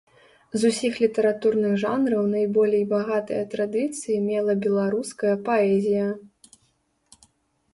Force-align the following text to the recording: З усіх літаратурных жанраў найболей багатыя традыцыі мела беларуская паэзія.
З 0.61 0.69
усіх 0.71 0.93
літаратурных 1.03 1.73
жанраў 1.83 2.23
найболей 2.31 2.81
багатыя 2.93 3.43
традыцыі 3.53 4.17
мела 4.31 4.57
беларуская 4.65 5.35
паэзія. 5.51 6.07